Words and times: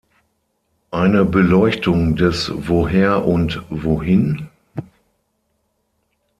Eine 0.89 1.25
Beleuchtung 1.25 2.15
des 2.15 2.51
Woher 2.55 3.23
und 3.27 3.61
Wohin? 3.69 4.49